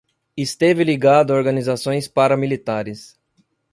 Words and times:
Esteve 0.35 0.83
ligado 0.83 1.31
a 1.31 1.35
organizações 1.37 2.07
paramilitares 2.07 3.19